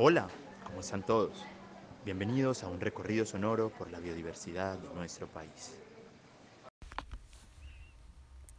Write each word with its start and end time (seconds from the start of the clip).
Hola, 0.00 0.28
¿cómo 0.64 0.78
están 0.78 1.04
todos? 1.04 1.44
Bienvenidos 2.04 2.62
a 2.62 2.68
un 2.68 2.80
recorrido 2.80 3.26
sonoro 3.26 3.70
por 3.70 3.90
la 3.90 3.98
biodiversidad 3.98 4.78
de 4.78 4.94
nuestro 4.94 5.26
país. 5.26 5.74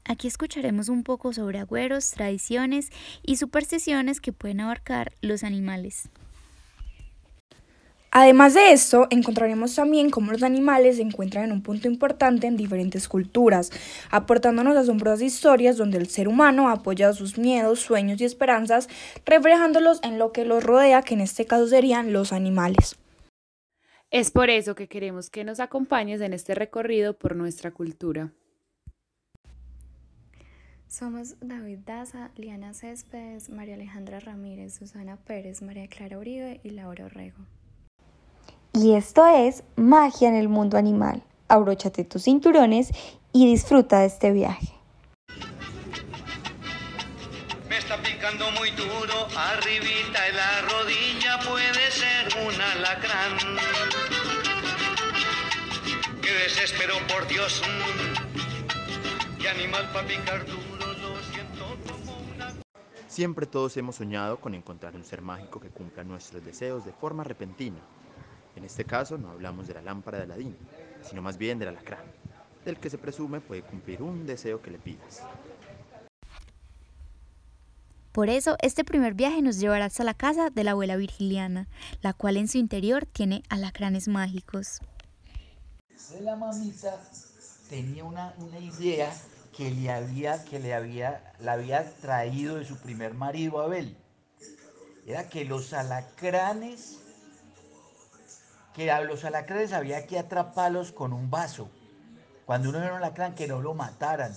Aquí 0.03 0.27
escucharemos 0.27 0.89
un 0.89 1.05
poco 1.05 1.31
sobre 1.31 1.59
agüeros, 1.59 2.11
tradiciones 2.11 2.89
y 3.23 3.37
supersticiones 3.37 4.19
que 4.19 4.33
pueden 4.33 4.59
abarcar 4.59 5.13
los 5.21 5.45
animales. 5.45 6.09
Además 8.11 8.55
de 8.55 8.71
esto, 8.71 9.07
encontraremos 9.11 9.75
también 9.75 10.09
cómo 10.09 10.31
los 10.31 10.41
animales 10.41 10.95
se 10.95 11.03
encuentran 11.03 11.45
en 11.45 11.51
un 11.51 11.61
punto 11.61 11.87
importante 11.87 12.47
en 12.47 12.57
diferentes 12.57 13.07
culturas, 13.07 13.71
aportándonos 14.09 14.75
asombrosas 14.75 15.21
historias 15.21 15.77
donde 15.77 15.99
el 15.99 16.07
ser 16.07 16.27
humano 16.27 16.69
ha 16.69 16.73
apoyado 16.73 17.13
sus 17.13 17.37
miedos, 17.37 17.81
sueños 17.81 18.19
y 18.19 18.25
esperanzas, 18.25 18.89
reflejándolos 19.25 19.99
en 20.01 20.17
lo 20.17 20.31
que 20.31 20.43
los 20.45 20.63
rodea, 20.63 21.03
que 21.03 21.13
en 21.13 21.21
este 21.21 21.45
caso 21.45 21.67
serían 21.67 22.11
los 22.11 22.33
animales. 22.33 22.95
Es 24.09 24.31
por 24.31 24.49
eso 24.49 24.73
que 24.73 24.87
queremos 24.87 25.29
que 25.29 25.43
nos 25.43 25.59
acompañes 25.59 26.19
en 26.21 26.33
este 26.33 26.55
recorrido 26.55 27.13
por 27.13 27.35
nuestra 27.35 27.69
cultura. 27.69 28.31
Somos 30.87 31.35
David 31.41 31.79
Daza, 31.85 32.31
Liana 32.35 32.73
Céspedes, 32.73 33.51
María 33.51 33.75
Alejandra 33.75 34.19
Ramírez, 34.19 34.73
Susana 34.73 35.17
Pérez, 35.17 35.61
María 35.61 35.87
Clara 35.87 36.17
Uribe 36.17 36.59
y 36.63 36.71
Laura 36.71 37.05
Orrego. 37.05 37.45
Y 38.73 38.93
esto 38.93 39.25
es 39.25 39.63
Magia 39.75 40.29
en 40.29 40.35
el 40.35 40.47
Mundo 40.47 40.77
Animal. 40.77 41.23
Abróchate 41.47 42.03
tus 42.03 42.23
cinturones 42.23 42.91
y 43.33 43.47
disfruta 43.47 43.99
de 43.99 44.05
este 44.05 44.31
viaje. 44.31 44.67
Me 47.67 47.77
está 47.77 47.97
picando 47.97 48.45
muy 48.51 48.69
duro, 48.71 49.27
arribita 49.35 50.27
en 50.27 50.35
la 50.35 50.61
rodilla 50.61 51.39
puede 51.47 51.91
ser 51.91 52.27
un 52.45 52.61
alacrán. 52.61 53.37
Qué 56.21 56.31
desespero, 56.31 56.93
por 57.07 57.27
Dios. 57.27 57.61
Qué 59.39 59.49
animal 59.49 59.89
para 59.91 60.07
picar 60.07 60.45
duro, 60.45 60.93
lo 61.01 61.23
siento 61.31 61.65
como 61.87 62.17
una... 62.35 62.53
Siempre 63.07 63.47
todos 63.47 63.75
hemos 63.77 63.95
soñado 63.95 64.37
con 64.39 64.53
encontrar 64.53 64.95
un 64.95 65.03
ser 65.03 65.23
mágico 65.23 65.59
que 65.59 65.69
cumpla 65.69 66.03
nuestros 66.03 66.45
deseos 66.45 66.85
de 66.85 66.91
forma 66.91 67.23
repentina. 67.23 67.79
En 68.59 68.65
este 68.65 68.83
caso 68.83 69.17
no 69.17 69.31
hablamos 69.31 69.69
de 69.69 69.73
la 69.73 69.81
lámpara 69.81 70.17
de 70.17 70.25
Aladín, 70.25 70.53
sino 71.01 71.21
más 71.21 71.37
bien 71.37 71.59
del 71.59 71.69
alacrán, 71.69 72.03
del 72.65 72.77
que 72.77 72.89
se 72.89 72.97
presume 72.97 73.39
puede 73.39 73.61
cumplir 73.61 74.01
un 74.01 74.25
deseo 74.25 74.61
que 74.61 74.69
le 74.69 74.77
pidas. 74.77 75.23
Por 78.11 78.29
eso, 78.29 78.57
este 78.61 78.83
primer 78.83 79.13
viaje 79.13 79.41
nos 79.41 79.59
llevará 79.59 79.85
hasta 79.85 80.03
la 80.03 80.13
casa 80.13 80.49
de 80.49 80.65
la 80.65 80.71
abuela 80.71 80.97
Virgiliana, 80.97 81.69
la 82.01 82.11
cual 82.11 82.35
en 82.35 82.49
su 82.49 82.57
interior 82.57 83.05
tiene 83.05 83.43
alacranes 83.47 84.09
mágicos. 84.09 84.81
La 86.19 86.35
mamita 86.35 86.99
tenía 87.69 88.03
una, 88.03 88.33
una 88.39 88.59
idea 88.59 89.09
que 89.55 89.71
le 89.71 89.89
había, 89.89 90.43
que 90.43 90.59
le 90.59 90.73
había, 90.73 91.33
la 91.39 91.53
había 91.53 91.89
traído 92.01 92.57
de 92.57 92.65
su 92.65 92.75
primer 92.75 93.13
marido 93.13 93.61
Abel. 93.61 93.95
Era 95.05 95.29
que 95.29 95.45
los 95.45 95.71
alacranes 95.71 96.99
que 98.79 98.91
a 98.91 99.01
los 99.01 99.25
alacranes 99.25 99.73
había 99.73 100.07
que 100.07 100.17
atraparlos 100.17 100.93
con 100.93 101.11
un 101.11 101.29
vaso. 101.29 101.69
Cuando 102.45 102.69
uno 102.69 102.81
era 102.81 102.93
un 102.93 102.99
alacrán, 102.99 103.35
que 103.35 103.45
no 103.45 103.59
lo 103.61 103.73
mataran, 103.73 104.33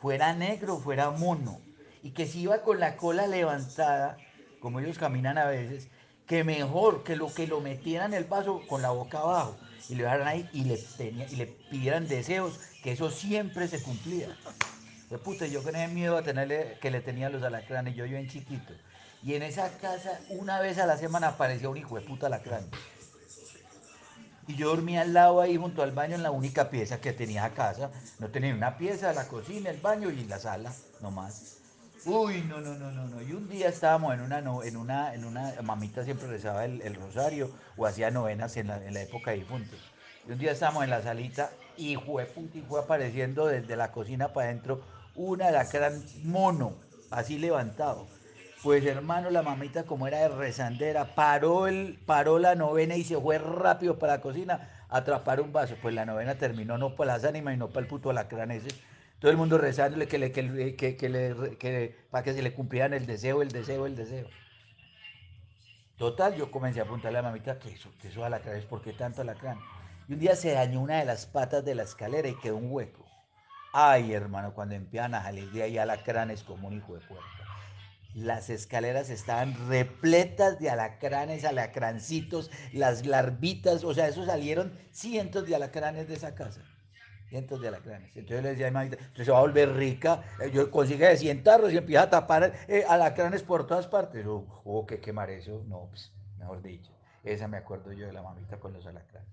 fuera 0.00 0.34
negro, 0.34 0.78
fuera 0.78 1.12
mono, 1.12 1.60
y 2.02 2.10
que 2.10 2.26
si 2.26 2.40
iba 2.40 2.62
con 2.62 2.80
la 2.80 2.96
cola 2.96 3.28
levantada, 3.28 4.16
como 4.58 4.80
ellos 4.80 4.98
caminan 4.98 5.38
a 5.38 5.46
veces, 5.46 5.86
que 6.26 6.42
mejor 6.42 7.04
que 7.04 7.14
lo 7.14 7.32
que 7.32 7.46
lo 7.46 7.60
metieran 7.60 8.12
el 8.12 8.24
vaso 8.24 8.60
con 8.66 8.82
la 8.82 8.90
boca 8.90 9.20
abajo 9.20 9.56
y 9.88 9.94
lo 9.94 10.02
dejaran 10.02 10.26
ahí 10.26 10.50
y 10.52 10.64
le, 10.64 10.80
y 11.30 11.36
le 11.36 11.46
pidieran 11.46 12.08
deseos, 12.08 12.58
que 12.82 12.90
eso 12.90 13.08
siempre 13.08 13.68
se 13.68 13.80
cumplía. 13.80 14.36
De 15.10 15.18
puta, 15.18 15.46
yo 15.46 15.60
ese 15.60 15.86
miedo 15.86 16.16
a 16.16 16.22
tenerle, 16.22 16.76
que 16.80 16.90
le 16.90 17.02
tenía 17.02 17.30
los 17.30 17.44
alacranes, 17.44 17.94
yo 17.94 18.04
yo 18.04 18.16
en 18.16 18.28
chiquito. 18.28 18.72
Y 19.22 19.34
en 19.34 19.44
esa 19.44 19.70
casa, 19.78 20.18
una 20.28 20.58
vez 20.58 20.78
a 20.78 20.86
la 20.86 20.96
semana 20.96 21.28
aparecía 21.28 21.68
un 21.68 21.76
hijo 21.76 21.94
de 21.94 22.02
puta 22.02 22.26
alacrán. 22.26 22.68
Y 24.48 24.54
yo 24.54 24.68
dormía 24.68 25.02
al 25.02 25.12
lado 25.12 25.40
ahí 25.40 25.56
junto 25.56 25.82
al 25.82 25.92
baño 25.92 26.14
en 26.14 26.22
la 26.22 26.30
única 26.30 26.70
pieza 26.70 27.00
que 27.00 27.12
tenía 27.12 27.44
a 27.44 27.54
casa. 27.54 27.90
No 28.18 28.28
tenía 28.28 28.54
una 28.54 28.78
pieza, 28.78 29.12
la 29.12 29.26
cocina, 29.26 29.70
el 29.70 29.80
baño 29.80 30.10
y 30.10 30.24
la 30.24 30.38
sala, 30.38 30.72
nomás. 31.00 31.56
Uy, 32.04 32.42
no, 32.42 32.60
no, 32.60 32.74
no, 32.74 32.92
no, 32.92 33.08
no. 33.08 33.20
Y 33.22 33.32
un 33.32 33.48
día 33.48 33.68
estábamos 33.68 34.14
en 34.14 34.20
una, 34.20 34.38
en 34.38 34.76
una, 34.76 35.14
en 35.14 35.24
una, 35.24 35.52
mamita 35.62 36.04
siempre 36.04 36.28
rezaba 36.28 36.64
el, 36.64 36.80
el 36.82 36.94
rosario 36.94 37.50
o 37.76 37.84
hacía 37.84 38.12
novenas 38.12 38.56
en 38.56 38.68
la, 38.68 38.76
en 38.84 38.94
la 38.94 39.02
época 39.02 39.32
de 39.32 39.38
difuntos. 39.38 39.80
Y 40.28 40.32
un 40.32 40.38
día 40.38 40.52
estábamos 40.52 40.84
en 40.84 40.90
la 40.90 41.02
salita 41.02 41.50
y 41.76 41.96
fue 41.96 42.32
y 42.54 42.60
fue 42.60 42.80
apareciendo 42.80 43.46
desde 43.46 43.74
la 43.74 43.90
cocina 43.90 44.32
para 44.32 44.48
adentro 44.48 44.82
una 45.16 45.48
alacrán 45.48 46.04
mono, 46.22 46.74
así 47.10 47.38
levantado. 47.38 48.06
Pues 48.62 48.84
hermano, 48.84 49.30
la 49.30 49.42
mamita 49.42 49.84
como 49.84 50.08
era 50.08 50.18
de 50.18 50.28
rezandera, 50.28 51.14
paró, 51.14 51.66
el, 51.66 51.98
paró 52.04 52.38
la 52.38 52.54
novena 52.54 52.96
y 52.96 53.04
se 53.04 53.20
fue 53.20 53.38
rápido 53.38 53.98
para 53.98 54.14
la 54.14 54.20
cocina 54.20 54.86
a 54.88 54.98
atrapar 54.98 55.40
un 55.40 55.52
vaso. 55.52 55.76
Pues 55.80 55.94
la 55.94 56.04
novena 56.04 56.36
terminó 56.36 56.78
no 56.78 56.96
para 56.96 57.14
las 57.14 57.24
ánimas 57.24 57.54
y 57.54 57.58
no 57.58 57.68
para 57.68 57.80
el 57.80 57.86
puto 57.86 58.10
alacrán 58.10 58.50
ese. 58.50 58.68
Todo 59.18 59.30
el 59.30 59.36
mundo 59.36 59.56
rezándole 59.56 60.08
que 60.08 60.18
le, 60.18 60.32
que, 60.32 60.96
que, 60.96 61.08
le, 61.08 61.56
que, 61.58 61.96
para 62.10 62.24
que 62.24 62.34
se 62.34 62.42
le 62.42 62.52
cumplieran 62.52 62.92
el 62.92 63.06
deseo, 63.06 63.40
el 63.42 63.50
deseo, 63.50 63.86
el 63.86 63.96
deseo. 63.96 64.28
Total, 65.96 66.34
yo 66.34 66.50
comencé 66.50 66.80
a 66.80 66.82
apuntarle 66.82 67.18
a 67.18 67.22
la 67.22 67.28
mamita 67.28 67.58
que 67.58 67.70
eso, 67.70 67.90
que 68.00 68.08
eso 68.08 68.24
alacrán 68.24 68.56
es 68.56 68.66
por 68.66 68.82
qué 68.82 68.92
tanto 68.92 69.22
alacrán. 69.22 69.58
Y 70.08 70.14
un 70.14 70.18
día 70.18 70.36
se 70.36 70.52
dañó 70.52 70.80
una 70.80 70.98
de 70.98 71.06
las 71.06 71.26
patas 71.26 71.64
de 71.64 71.74
la 71.74 71.84
escalera 71.84 72.28
y 72.28 72.38
quedó 72.38 72.56
un 72.56 72.70
hueco. 72.70 73.06
Ay, 73.72 74.12
hermano, 74.12 74.54
cuando 74.54 74.74
empiezan 74.74 75.14
a 75.14 75.22
salir 75.22 75.50
de 75.50 75.62
ahí 75.62 75.78
alacranes 75.78 76.42
como 76.42 76.68
un 76.68 76.74
hijo 76.74 76.94
de 76.94 77.00
puerta. 77.00 77.45
Las 78.16 78.48
escaleras 78.48 79.10
estaban 79.10 79.68
repletas 79.68 80.58
de 80.58 80.70
alacranes, 80.70 81.44
alacrancitos, 81.44 82.50
las 82.72 83.04
larvitas, 83.04 83.84
o 83.84 83.92
sea, 83.92 84.08
eso 84.08 84.24
salieron 84.24 84.72
cientos 84.90 85.46
de 85.46 85.54
alacranes 85.54 86.08
de 86.08 86.14
esa 86.14 86.34
casa. 86.34 86.62
Cientos 87.28 87.60
de 87.60 87.68
alacranes. 87.68 88.16
Entonces 88.16 88.42
le 88.42 88.48
decía 88.52 88.68
a 88.68 88.70
mi 88.70 88.74
mamita, 88.74 88.96
se 89.14 89.30
va 89.30 89.36
a 89.36 89.42
volver 89.42 89.70
rica, 89.74 90.24
eh, 90.40 90.50
yo 90.50 90.70
consigue 90.70 91.06
de 91.06 91.18
100 91.18 91.42
tarros 91.42 91.74
y 91.74 91.76
empieza 91.76 92.04
a 92.04 92.10
tapar 92.10 92.54
eh, 92.68 92.86
alacranes 92.88 93.42
por 93.42 93.66
todas 93.66 93.86
partes. 93.86 94.24
Oh, 94.24 94.46
oh, 94.64 94.86
que 94.86 94.98
quemar 94.98 95.28
eso, 95.28 95.62
no, 95.68 95.88
pues, 95.90 96.10
mejor 96.38 96.62
dicho. 96.62 96.92
Esa 97.22 97.48
me 97.48 97.58
acuerdo 97.58 97.92
yo 97.92 98.06
de 98.06 98.14
la 98.14 98.22
mamita 98.22 98.58
con 98.58 98.72
los 98.72 98.86
alacranes. 98.86 99.28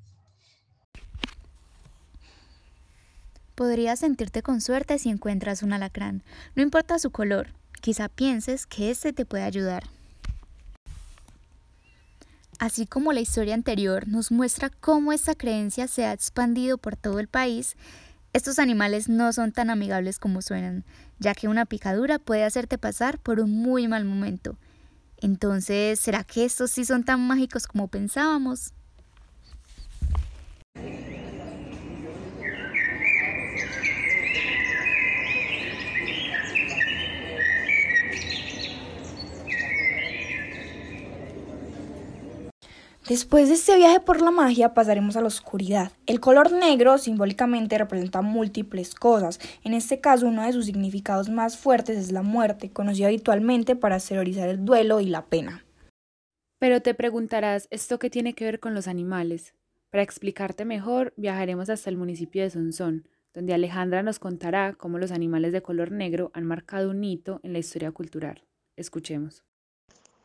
Podrías 3.55 4.00
sentirte 4.00 4.41
con 4.41 4.59
suerte 4.59 5.00
si 5.00 5.09
encuentras 5.09 5.63
un 5.63 5.71
alacrán, 5.71 6.21
no 6.55 6.63
importa 6.63 7.00
su 7.00 7.11
color, 7.11 7.53
quizá 7.83 8.07
pienses 8.07 8.66
que 8.66 8.91
este 8.91 9.11
te 9.11 9.25
puede 9.25 9.44
ayudar. 9.44 9.83
Así 12.57 12.85
como 12.85 13.11
la 13.11 13.19
historia 13.19 13.55
anterior 13.55 14.07
nos 14.07 14.31
muestra 14.31 14.69
cómo 14.69 15.11
esta 15.11 15.35
creencia 15.35 15.89
se 15.89 16.05
ha 16.05 16.13
expandido 16.13 16.77
por 16.77 16.95
todo 16.95 17.19
el 17.19 17.27
país, 17.27 17.75
estos 18.31 18.57
animales 18.57 19.09
no 19.09 19.33
son 19.33 19.51
tan 19.51 19.69
amigables 19.69 20.17
como 20.17 20.41
suenan, 20.41 20.85
ya 21.19 21.35
que 21.35 21.49
una 21.49 21.66
picadura 21.66 22.19
puede 22.19 22.45
hacerte 22.45 22.77
pasar 22.77 23.19
por 23.19 23.41
un 23.41 23.51
muy 23.51 23.89
mal 23.89 24.05
momento. 24.05 24.55
Entonces, 25.17 26.00
¿será 26.00 26.23
que 26.23 26.45
estos 26.45 26.71
sí 26.71 26.85
son 26.85 27.03
tan 27.03 27.19
mágicos 27.19 27.67
como 27.67 27.89
pensábamos? 27.89 28.73
Después 43.07 43.50
de 43.50 43.55
este 43.55 43.75
viaje 43.75 44.00
por 44.00 44.21
la 44.21 44.31
magia 44.31 44.73
pasaremos 44.73 45.17
a 45.17 45.21
la 45.21 45.27
oscuridad. 45.27 45.91
El 46.05 46.21
color 46.21 46.53
negro 46.53 46.97
simbólicamente 46.97 47.77
representa 47.77 48.21
múltiples 48.21 48.95
cosas. 48.95 49.41
En 49.65 49.73
este 49.73 50.00
caso 50.00 50.25
uno 50.25 50.45
de 50.45 50.53
sus 50.53 50.65
significados 50.65 51.29
más 51.29 51.57
fuertes 51.57 51.97
es 51.97 52.13
la 52.13 52.21
muerte, 52.21 52.71
conocido 52.71 53.07
habitualmente 53.07 53.75
para 53.75 53.97
exteriorizar 53.97 54.47
el 54.47 54.63
duelo 54.63 55.01
y 55.01 55.07
la 55.07 55.25
pena. 55.25 55.65
Pero 56.59 56.81
te 56.81 56.94
preguntarás, 56.94 57.67
¿esto 57.71 58.00
qué 58.00 58.09
tiene 58.09 58.35
que 58.35 58.45
ver 58.45 58.61
con 58.61 58.73
los 58.73 58.88
animales? 58.88 59.53
Para 59.89 60.03
explicarte 60.03 60.63
mejor, 60.63 61.13
viajaremos 61.17 61.69
hasta 61.69 61.89
el 61.89 61.97
municipio 61.97 62.41
de 62.41 62.51
Sonsón, 62.51 63.09
donde 63.33 63.53
Alejandra 63.53 64.01
nos 64.01 64.19
contará 64.19 64.75
cómo 64.75 64.97
los 64.97 65.11
animales 65.11 65.51
de 65.51 65.61
color 65.61 65.91
negro 65.91 66.31
han 66.33 66.45
marcado 66.45 66.91
un 66.91 67.03
hito 67.03 67.41
en 67.44 67.51
la 67.51 67.59
historia 67.59 67.91
cultural. 67.91 68.45
Escuchemos. 68.77 69.44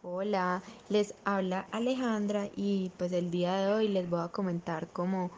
Hola, 0.04 0.62
les 0.90 1.12
habla 1.24 1.66
Alejandra 1.72 2.48
y 2.54 2.92
pues 2.96 3.10
el 3.10 3.32
día 3.32 3.56
de 3.56 3.72
hoy 3.72 3.88
les 3.88 4.08
voy 4.08 4.20
a 4.20 4.28
comentar 4.28 4.86
como 4.92 5.28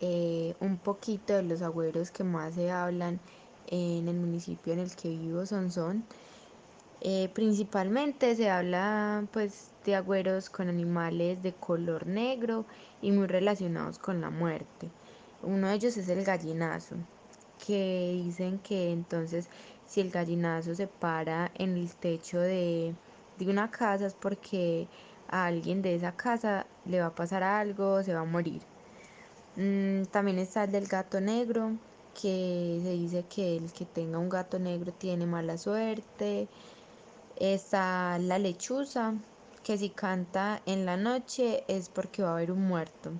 eh, 0.00 0.54
un 0.60 0.76
poquito 0.76 1.34
de 1.34 1.42
los 1.42 1.60
agüeros 1.60 2.12
que 2.12 2.22
más 2.22 2.54
se 2.54 2.70
hablan 2.70 3.18
en 3.66 4.06
el 4.06 4.14
municipio 4.14 4.72
en 4.74 4.78
el 4.78 4.94
que 4.94 5.08
vivo, 5.08 5.44
Sonsón. 5.44 6.04
Eh, 7.00 7.28
principalmente 7.34 8.36
se 8.36 8.48
habla 8.48 9.26
pues 9.32 9.72
de 9.84 9.96
agüeros 9.96 10.50
con 10.50 10.68
animales 10.68 11.42
de 11.42 11.52
color 11.52 12.06
negro 12.06 12.64
y 13.02 13.10
muy 13.10 13.26
relacionados 13.26 13.98
con 13.98 14.20
la 14.20 14.30
muerte. 14.30 14.88
Uno 15.42 15.66
de 15.66 15.74
ellos 15.74 15.96
es 15.96 16.08
el 16.08 16.24
gallinazo, 16.24 16.94
que 17.66 18.22
dicen 18.24 18.60
que 18.60 18.92
entonces 18.92 19.48
si 19.88 20.00
el 20.00 20.12
gallinazo 20.12 20.76
se 20.76 20.86
para 20.86 21.50
en 21.56 21.76
el 21.76 21.92
techo 21.96 22.38
de, 22.38 22.94
de 23.38 23.48
una 23.48 23.70
casa 23.70 24.06
es 24.06 24.14
porque 24.14 24.88
a 25.28 25.46
alguien 25.46 25.82
de 25.82 25.94
esa 25.94 26.12
casa 26.12 26.66
le 26.84 27.00
va 27.00 27.06
a 27.06 27.14
pasar 27.14 27.42
algo, 27.42 28.02
se 28.02 28.14
va 28.14 28.20
a 28.20 28.24
morir. 28.24 28.62
Mm, 29.56 30.04
también 30.10 30.38
está 30.38 30.64
el 30.64 30.72
del 30.72 30.86
gato 30.86 31.20
negro, 31.20 31.72
que 32.20 32.80
se 32.82 32.90
dice 32.90 33.24
que 33.28 33.56
el 33.56 33.72
que 33.72 33.84
tenga 33.84 34.18
un 34.18 34.28
gato 34.28 34.58
negro 34.58 34.92
tiene 34.92 35.26
mala 35.26 35.58
suerte. 35.58 36.48
Está 37.36 38.18
la 38.18 38.38
lechuza, 38.38 39.14
que 39.62 39.76
si 39.78 39.90
canta 39.90 40.62
en 40.66 40.86
la 40.86 40.96
noche 40.96 41.64
es 41.68 41.88
porque 41.88 42.22
va 42.22 42.30
a 42.30 42.32
haber 42.34 42.52
un 42.52 42.66
muerto. 42.66 43.12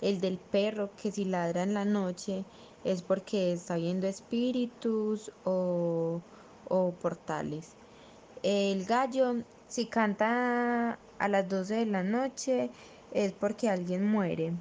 El 0.00 0.20
del 0.20 0.38
perro, 0.38 0.90
que 0.96 1.12
si 1.12 1.24
ladra 1.24 1.62
en 1.62 1.74
la 1.74 1.84
noche 1.84 2.44
es 2.84 3.02
porque 3.02 3.52
está 3.52 3.76
viendo 3.76 4.06
espíritus 4.06 5.30
o, 5.44 6.20
o 6.68 6.90
portales. 6.92 7.76
El 8.42 8.86
gallo, 8.86 9.36
si 9.68 9.86
canta 9.86 10.98
a 11.20 11.28
las 11.28 11.48
12 11.48 11.76
de 11.76 11.86
la 11.86 12.02
noche 12.02 12.70
es 13.12 13.32
porque 13.32 13.68
alguien 13.68 14.04
muere, 14.04 14.52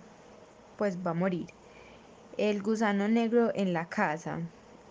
pues 0.78 1.00
va 1.04 1.12
a 1.12 1.16
morir. 1.16 1.48
El 2.38 2.62
gusano 2.62 3.08
negro 3.08 3.52
en 3.56 3.74
la 3.74 3.90
casa. 3.90 4.40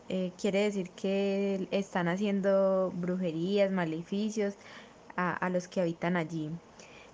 Eh, 0.08 0.32
quiere 0.36 0.64
decir 0.64 0.90
que 0.90 1.68
están 1.70 2.08
haciendo 2.08 2.92
brujerías, 2.96 3.70
maleficios 3.70 4.54
a, 5.16 5.34
a, 5.34 5.48
los 5.50 5.68
que 5.68 5.80
habitan 5.80 6.16
allí. 6.16 6.50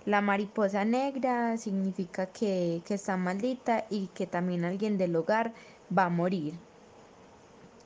La 0.05 0.21
mariposa 0.21 0.83
negra 0.83 1.57
significa 1.57 2.25
que, 2.25 2.81
que 2.85 2.95
está 2.95 3.17
maldita 3.17 3.85
y 3.91 4.07
que 4.15 4.25
también 4.25 4.65
alguien 4.65 4.97
del 4.97 5.15
hogar 5.15 5.53
va 5.95 6.05
a 6.05 6.09
morir. 6.09 6.55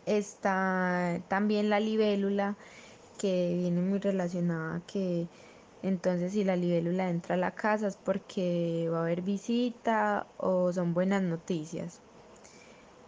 Está 0.06 1.20
también 1.28 1.70
la 1.70 1.82
libélula 1.82 2.56
que 3.22 3.56
viene 3.56 3.82
muy 3.82 4.00
relacionada 4.00 4.82
que 4.92 5.28
entonces 5.84 6.32
si 6.32 6.44
la 6.44 6.56
libélula 6.56 7.08
entra 7.08 7.36
a 7.36 7.38
la 7.38 7.52
casa 7.52 7.88
es 7.88 7.96
porque 7.96 8.90
va 8.92 8.98
a 8.98 9.02
haber 9.02 9.22
visita 9.22 10.26
o 10.38 10.74
son 10.74 10.96
buenas 10.96 11.22
noticias. 11.22 12.00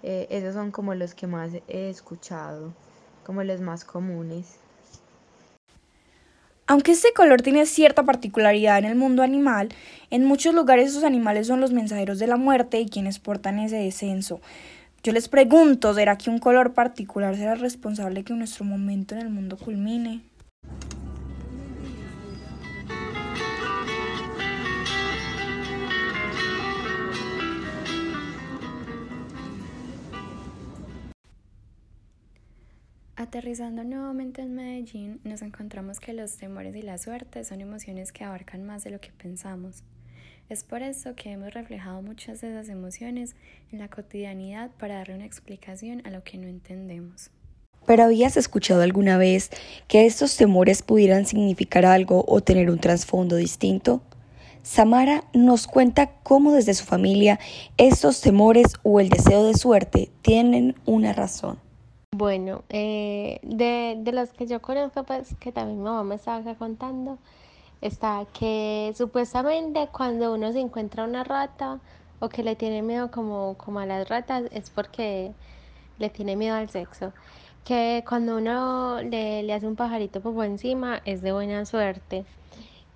Eh, 0.03 0.27
esos 0.29 0.53
son 0.53 0.69
como 0.69 0.93
los 0.93 1.15
que 1.15 1.25
más 1.25 1.51
he 1.67 1.89
escuchado, 1.89 2.73
como 3.25 3.43
los 3.43 3.59
más 3.59 3.85
comunes. 3.85 4.57
Aunque 6.67 6.91
este 6.91 7.11
color 7.13 7.41
tiene 7.41 7.65
cierta 7.65 8.03
particularidad 8.03 8.77
en 8.77 8.85
el 8.85 8.95
mundo 8.95 9.23
animal, 9.23 9.69
en 10.11 10.25
muchos 10.25 10.53
lugares 10.53 10.91
esos 10.91 11.03
animales 11.03 11.47
son 11.47 11.59
los 11.59 11.71
mensajeros 11.71 12.19
de 12.19 12.27
la 12.27 12.37
muerte 12.37 12.79
y 12.79 12.87
quienes 12.87 13.17
portan 13.17 13.57
ese 13.57 13.77
descenso. 13.77 14.41
Yo 15.05 15.11
les 15.11 15.27
pregunto, 15.27 15.93
¿será 15.93 16.17
que 16.17 16.29
un 16.29 16.39
color 16.39 16.73
particular 16.73 17.35
será 17.35 17.55
responsable 17.55 18.23
que 18.23 18.33
nuestro 18.33 18.63
momento 18.63 19.15
en 19.15 19.21
el 19.21 19.29
mundo 19.29 19.57
culmine? 19.57 20.21
Aterrizando 33.17 33.83
nuevamente 33.83 34.41
en 34.41 34.55
Medellín, 34.55 35.19
nos 35.25 35.41
encontramos 35.41 35.99
que 35.99 36.13
los 36.13 36.37
temores 36.37 36.73
y 36.77 36.81
la 36.81 36.97
suerte 36.97 37.43
son 37.43 37.59
emociones 37.59 38.13
que 38.13 38.23
abarcan 38.23 38.65
más 38.65 38.85
de 38.85 38.91
lo 38.91 39.01
que 39.01 39.11
pensamos. 39.11 39.83
Es 40.49 40.63
por 40.63 40.81
eso 40.83 41.15
que 41.15 41.31
hemos 41.31 41.53
reflejado 41.53 42.01
muchas 42.01 42.41
de 42.41 42.49
esas 42.49 42.69
emociones 42.69 43.35
en 43.71 43.79
la 43.79 43.87
cotidianidad 43.87 44.71
para 44.77 44.95
darle 44.95 45.15
una 45.15 45.25
explicación 45.25 46.01
a 46.05 46.11
lo 46.11 46.23
que 46.23 46.37
no 46.37 46.47
entendemos. 46.47 47.31
¿Pero 47.85 48.03
habías 48.03 48.37
escuchado 48.37 48.81
alguna 48.81 49.17
vez 49.17 49.49
que 49.87 50.05
estos 50.05 50.37
temores 50.37 50.81
pudieran 50.81 51.25
significar 51.25 51.85
algo 51.85 52.23
o 52.27 52.41
tener 52.41 52.69
un 52.69 52.79
trasfondo 52.79 53.35
distinto? 53.35 54.01
Samara 54.61 55.25
nos 55.33 55.67
cuenta 55.67 56.11
cómo 56.23 56.53
desde 56.53 56.73
su 56.73 56.85
familia 56.85 57.39
estos 57.77 58.21
temores 58.21 58.75
o 58.83 59.01
el 59.01 59.09
deseo 59.09 59.43
de 59.43 59.55
suerte 59.55 60.09
tienen 60.21 60.75
una 60.85 61.11
razón. 61.11 61.59
Bueno, 62.15 62.63
eh, 62.69 63.39
de, 63.43 63.97
de 63.99 64.11
los 64.13 64.31
que 64.31 64.47
yo 64.47 64.61
conozco, 64.61 65.03
pues 65.03 65.35
que 65.39 65.51
también 65.51 65.79
mi 65.79 65.83
mamá 65.83 66.03
me 66.03 66.15
estaba 66.15 66.55
contando, 66.55 67.17
está 67.83 68.25
que 68.31 68.93
supuestamente 68.95 69.89
cuando 69.91 70.33
uno 70.33 70.51
se 70.53 70.61
encuentra 70.61 71.03
una 71.03 71.23
rata 71.23 71.79
o 72.19 72.29
que 72.29 72.41
le 72.41 72.55
tiene 72.55 72.81
miedo 72.81 73.11
como, 73.11 73.55
como 73.57 73.79
a 73.79 73.85
las 73.85 74.07
ratas 74.07 74.43
es 74.51 74.69
porque 74.69 75.33
le 75.99 76.09
tiene 76.09 76.35
miedo 76.37 76.55
al 76.55 76.69
sexo. 76.69 77.11
Que 77.65 78.03
cuando 78.07 78.37
uno 78.37 79.01
le, 79.01 79.43
le 79.43 79.53
hace 79.53 79.67
un 79.67 79.75
pajarito 79.75 80.21
por 80.21 80.45
encima 80.45 81.01
es 81.05 81.21
de 81.21 81.33
buena 81.33 81.65
suerte. 81.65 82.25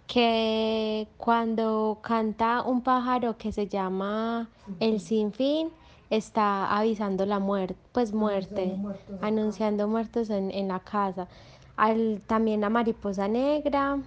Que 0.07 1.07
cuando 1.17 1.99
canta 2.01 2.61
un 2.63 2.81
pájaro 2.81 3.37
que 3.37 3.51
se 3.51 3.67
llama 3.67 4.49
El 4.79 5.01
Sinfín, 5.01 5.69
está 6.09 6.77
avisando 6.77 7.25
la 7.25 7.39
muerte, 7.39 7.75
pues 7.91 8.13
muerte, 8.13 8.77
anunciando 9.21 9.87
muertos 9.89 10.29
en, 10.29 10.51
en 10.51 10.69
la 10.69 10.79
casa. 10.79 11.27
Al, 11.75 12.21
también 12.25 12.61
la 12.61 12.69
mariposa 12.69 13.27
negra, 13.27 13.99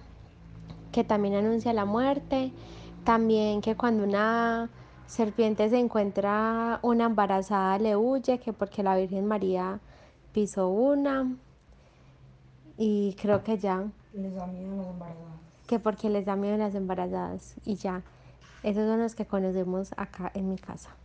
que 0.91 1.03
también 1.03 1.35
anuncia 1.35 1.73
la 1.73 1.85
muerte. 1.85 2.51
También 3.03 3.61
que 3.61 3.75
cuando 3.75 4.03
una 4.03 4.69
serpiente 5.07 5.69
se 5.69 5.77
encuentra 5.77 6.79
una 6.83 7.05
embarazada 7.05 7.77
le 7.79 7.95
huye, 7.95 8.39
que 8.39 8.53
porque 8.53 8.83
la 8.83 8.95
Virgen 8.95 9.25
María 9.25 9.79
pisó 10.33 10.69
una. 10.69 11.35
Y 12.77 13.15
creo 13.21 13.43
que 13.43 13.57
ya. 13.57 13.85
Les 14.13 14.33
da 14.33 14.47
miedo 14.47 14.77
las 14.77 14.87
embarazadas. 14.87 15.39
Que 15.67 15.79
porque 15.79 16.09
les 16.09 16.25
da 16.25 16.35
miedo 16.35 16.57
las 16.57 16.75
embarazadas. 16.75 17.55
Y 17.65 17.75
ya. 17.75 18.01
Esos 18.63 18.87
son 18.87 18.99
los 18.99 19.15
que 19.15 19.25
conocemos 19.25 19.91
acá 19.97 20.31
en 20.33 20.49
mi 20.49 20.57
casa. 20.57 20.95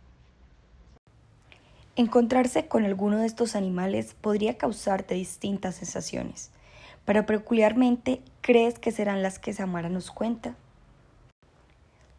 Encontrarse 1.95 2.67
con 2.67 2.85
alguno 2.85 3.17
de 3.17 3.25
estos 3.25 3.55
animales 3.55 4.13
podría 4.13 4.57
causarte 4.57 5.15
distintas 5.15 5.75
sensaciones, 5.75 6.51
pero 7.07 7.25
peculiarmente 7.25 8.21
crees 8.41 8.79
que 8.79 8.91
serán 8.91 9.23
las 9.23 9.39
que 9.39 9.53
Samara 9.53 9.87
nos 9.87 10.11
cuenta. 10.11 10.57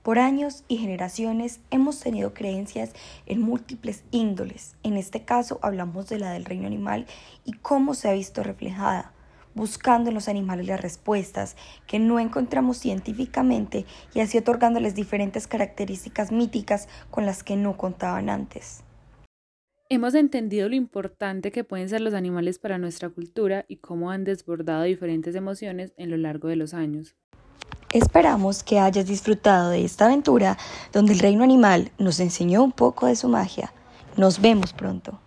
Por 0.02 0.18
años 0.18 0.64
y 0.66 0.78
generaciones 0.78 1.60
hemos 1.70 2.00
tenido 2.00 2.32
creencias 2.32 2.92
en 3.26 3.42
múltiples 3.42 4.02
índoles. 4.12 4.76
En 4.82 4.96
este 4.96 5.26
caso 5.26 5.58
hablamos 5.60 6.08
de 6.08 6.18
la 6.18 6.32
del 6.32 6.46
reino 6.46 6.66
animal 6.66 7.06
y 7.44 7.52
cómo 7.52 7.92
se 7.92 8.08
ha 8.08 8.14
visto 8.14 8.42
reflejada, 8.42 9.12
buscando 9.54 10.08
en 10.08 10.14
los 10.14 10.26
animales 10.26 10.66
las 10.66 10.80
respuestas 10.80 11.54
que 11.86 11.98
no 11.98 12.18
encontramos 12.18 12.78
científicamente 12.78 13.84
y 14.14 14.20
así 14.20 14.38
otorgándoles 14.38 14.94
diferentes 14.94 15.46
características 15.46 16.32
míticas 16.32 16.88
con 17.10 17.26
las 17.26 17.42
que 17.42 17.56
no 17.56 17.76
contaban 17.76 18.30
antes. 18.30 18.84
Hemos 19.90 20.14
entendido 20.14 20.68
lo 20.68 20.74
importante 20.74 21.50
que 21.50 21.64
pueden 21.64 21.88
ser 21.88 22.02
los 22.02 22.12
animales 22.12 22.58
para 22.58 22.76
nuestra 22.76 23.08
cultura 23.08 23.64
y 23.68 23.76
cómo 23.76 24.10
han 24.10 24.22
desbordado 24.22 24.82
diferentes 24.82 25.34
emociones 25.34 25.94
en 25.96 26.10
lo 26.10 26.18
largo 26.18 26.48
de 26.48 26.56
los 26.56 26.74
años. 26.74 27.16
Esperamos 27.94 28.62
que 28.62 28.78
hayas 28.78 29.06
disfrutado 29.06 29.70
de 29.70 29.82
esta 29.82 30.04
aventura 30.04 30.58
donde 30.92 31.14
el 31.14 31.20
reino 31.20 31.42
animal 31.42 31.90
nos 31.96 32.20
enseñó 32.20 32.62
un 32.62 32.72
poco 32.72 33.06
de 33.06 33.16
su 33.16 33.28
magia. 33.28 33.72
Nos 34.18 34.42
vemos 34.42 34.74
pronto. 34.74 35.22